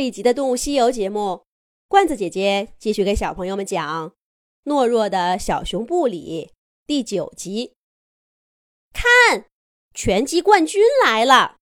[0.00, 1.44] 这一集的《动物西游》节目，
[1.86, 4.08] 罐子姐姐继续给小朋友们讲
[4.64, 6.46] 《懦弱的小熊布里》
[6.86, 7.74] 第九集。
[8.94, 9.44] 看，
[9.92, 11.58] 拳击冠军来了！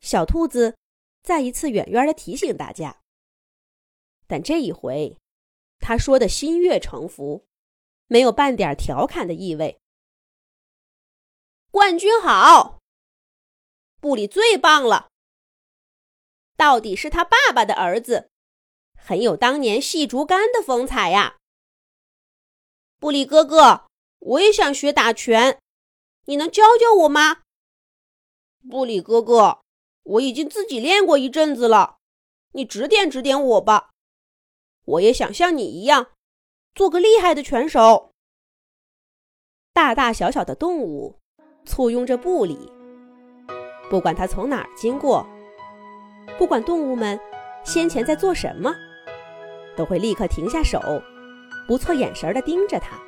[0.00, 0.76] 小兔子
[1.22, 3.02] 再一次远远的提醒大家，
[4.26, 5.16] 但这一回，
[5.78, 7.46] 他说的心悦诚服，
[8.08, 9.80] 没有半点调侃的意味。
[11.70, 12.80] 冠军好，
[14.00, 15.11] 布里最棒了。
[16.56, 18.30] 到底是他爸爸的儿子，
[18.96, 21.36] 很有当年细竹竿的风采呀。
[22.98, 23.86] 布里哥哥，
[24.20, 25.58] 我也想学打拳，
[26.26, 27.42] 你能教教我吗？
[28.70, 29.60] 布里哥哥，
[30.04, 31.96] 我已经自己练过一阵子了，
[32.52, 33.90] 你指点指点我吧。
[34.84, 36.12] 我也想像你一样，
[36.74, 38.12] 做个厉害的拳手。
[39.72, 41.18] 大大小小的动物
[41.64, 42.70] 簇拥着布里，
[43.90, 45.26] 不管他从哪儿经过。
[46.38, 47.18] 不管动物们
[47.64, 48.74] 先前在做什么，
[49.76, 50.80] 都会立刻停下手，
[51.68, 52.98] 不错眼神地盯着他。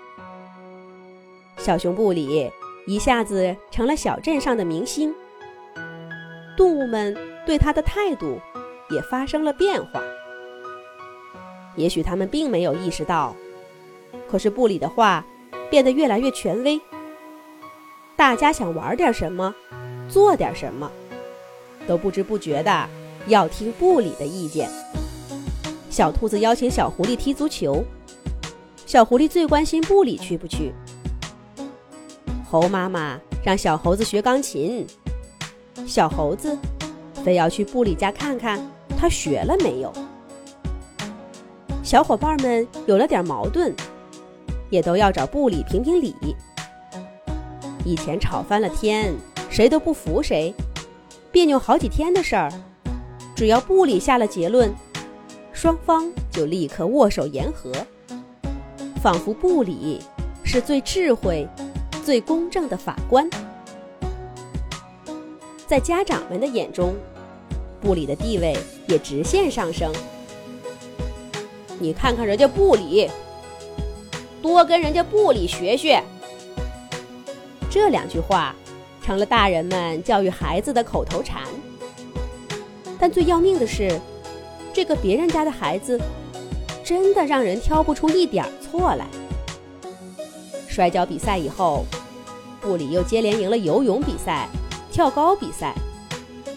[1.57, 2.51] 小熊布里
[2.87, 5.15] 一下子成了小镇上的明星，
[6.57, 8.39] 动物们对他的态度
[8.91, 10.03] 也发生了变化。
[11.77, 13.35] 也许他们并没有意识到，
[14.29, 15.25] 可是布里的话
[15.71, 16.81] 变得越来越权威。
[18.15, 19.53] 大家想玩点什么，
[20.09, 20.91] 做点什么，
[21.89, 22.89] 都不知不觉的。
[23.27, 24.69] 要听布里的意见。
[25.91, 27.85] 小兔子邀请小狐狸踢足球，
[28.85, 30.73] 小狐狸最关心布里去不去。
[32.51, 34.87] 猴妈妈让小猴子学钢琴，
[35.87, 36.57] 小猴子
[37.25, 38.61] 非要去布里家看看
[38.97, 39.93] 他学了没有。
[41.83, 43.75] 小伙伴们有了点矛盾，
[44.71, 46.15] 也都要找布里评评理。
[47.85, 49.15] 以前吵翻了天，
[49.51, 50.55] 谁都不服谁，
[51.31, 52.51] 别扭好几天的事儿。
[53.35, 54.73] 只要布里下了结论，
[55.53, 57.73] 双方就立刻握手言和，
[59.03, 60.01] 仿佛布里
[60.45, 61.47] 是最智慧、
[62.05, 63.29] 最公正的法官。
[65.67, 66.95] 在家长们的眼中，
[67.81, 68.57] 布里的地位
[68.87, 69.93] 也直线上升。
[71.81, 73.11] 你看看人家布里，
[74.41, 76.01] 多跟人家布里学学。
[77.69, 78.55] 这两句话
[79.03, 81.43] 成了大人们教育孩子的口头禅。
[83.05, 84.01] 但最要命的是，
[84.73, 86.01] 这个别人家的孩子，
[86.83, 89.07] 真的让人挑不出一点错来。
[90.67, 91.85] 摔跤比赛以后，
[92.63, 94.49] 布里又接连赢了游泳比赛、
[94.91, 95.75] 跳高比赛，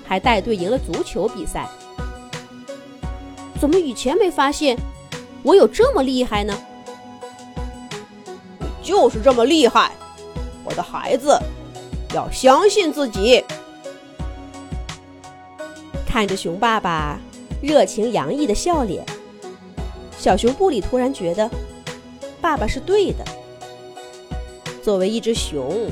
[0.06, 1.68] 还带队赢了足球比赛。
[3.60, 4.78] 怎么以前没发现
[5.44, 6.58] 我有这么厉害呢？
[8.62, 9.92] 你就是这么厉害，
[10.64, 11.38] 我的孩子，
[12.16, 13.44] 要相信自己。
[16.18, 17.22] 看着熊爸爸
[17.62, 19.06] 热情洋溢的笑脸，
[20.18, 21.48] 小熊布里突然觉得，
[22.42, 23.24] 爸爸是对的。
[24.82, 25.88] 作为一只熊，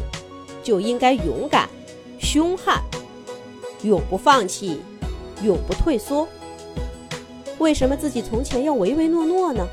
[0.63, 1.69] 就应该勇敢、
[2.17, 2.81] 凶悍，
[3.83, 4.81] 永不放弃，
[5.43, 6.27] 永不退缩。
[7.59, 9.67] 为什么自己从前要唯唯诺诺呢？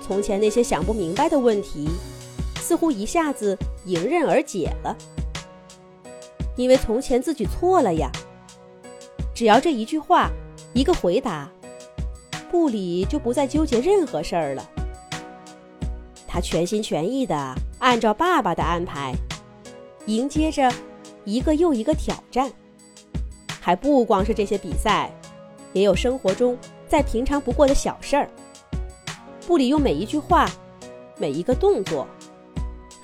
[0.00, 1.90] 从前那些想不明白的问题，
[2.58, 4.96] 似乎一下子迎刃而解了。
[6.56, 8.10] 因为从前自己错了呀。
[9.42, 10.30] 只要这一句话，
[10.72, 11.50] 一个回答，
[12.48, 14.70] 布里就不再纠结任何事儿了。
[16.28, 19.12] 他全心全意地按照爸爸的安排，
[20.06, 20.72] 迎接着
[21.24, 22.52] 一个又一个挑战。
[23.60, 25.12] 还不光是这些比赛，
[25.72, 28.30] 也有生活中再平常不过的小事儿。
[29.44, 30.48] 布里用每一句话、
[31.16, 32.06] 每一个动作，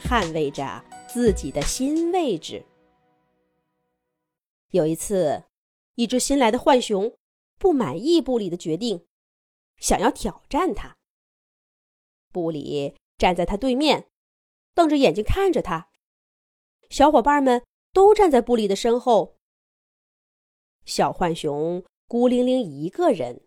[0.01, 2.65] 捍卫着自己的新位置。
[4.71, 5.43] 有一次。
[5.99, 7.19] 一只新来的浣熊
[7.59, 9.05] 不满意布里的决定，
[9.79, 10.97] 想要挑战他。
[12.31, 14.09] 布里站在他对面，
[14.75, 15.91] 瞪着眼睛看着他。
[16.89, 19.41] 小伙伴们都站在布里的身后。
[20.85, 23.45] 小浣熊孤零零一个人，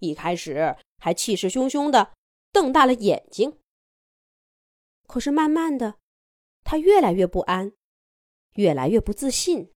[0.00, 2.12] 一开始还气势汹汹的
[2.52, 3.58] 瞪大了眼睛。
[5.06, 5.98] 可是慢慢的，
[6.62, 7.72] 他越来越不安，
[8.56, 9.72] 越来越不自信。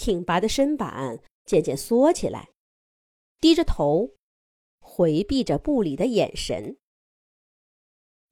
[0.00, 2.48] 挺拔的身板渐渐缩起来，
[3.38, 4.16] 低着头，
[4.78, 6.78] 回避着布里的眼神。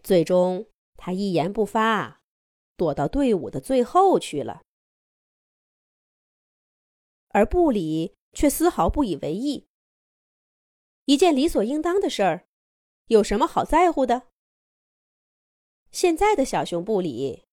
[0.02, 2.22] 最终，他一言不发，
[2.78, 4.62] 躲到队伍的最后去了。
[7.28, 9.68] 而布里却丝毫不以为意。
[11.04, 12.48] 一件理所应当的事儿，
[13.08, 14.28] 有什么好在乎的？
[15.90, 17.47] 现在的小熊布里，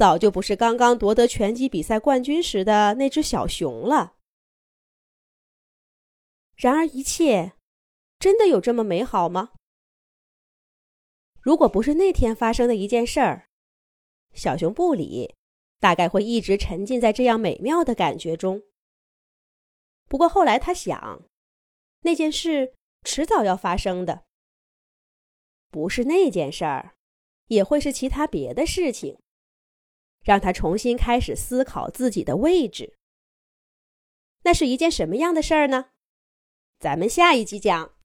[0.00, 4.14] 早就不是刚刚夺得拳击比赛冠军时的那只小熊了。
[6.56, 7.52] 然而，一切
[8.18, 9.50] 真的有这么美好吗？
[11.42, 13.50] 如果不是那天发生的一件事儿，
[14.32, 15.34] 小熊布里
[15.78, 18.62] 大概会一直沉浸在这样美妙的感觉中。
[20.08, 21.24] 不过后来他想，
[22.00, 22.72] 那件事
[23.04, 24.22] 迟早要发生的。
[25.70, 26.94] 不是那件事儿，
[27.48, 29.18] 也会是其他别的事情，
[30.30, 32.94] 让他重新开始思考自己的位置。
[34.44, 35.86] 那是一件什么样的事儿呢？
[36.78, 37.96] 咱们下一集讲。